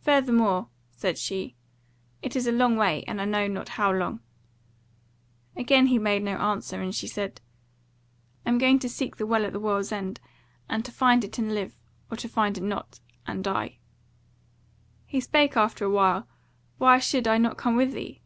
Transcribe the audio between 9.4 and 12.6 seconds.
AT THE WORLD'S END, and to find it and live, or to find